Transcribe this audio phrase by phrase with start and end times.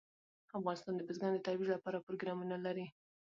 [0.59, 2.85] افغانستان د بزګان د ترویج لپاره پروګرامونه لري.